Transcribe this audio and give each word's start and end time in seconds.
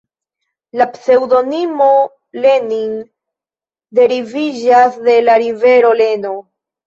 La 0.79 0.85
pseŭdonimo 0.93 1.89
Lenin 2.45 2.95
deriviĝas 4.01 4.97
de 5.09 5.19
la 5.29 5.37
rivero 5.47 5.93
Leno. 6.03 6.33